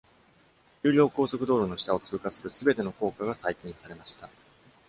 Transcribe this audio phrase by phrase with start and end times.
[0.81, 4.27] 有料高速道路の下を通過するすべての高架が再建されました。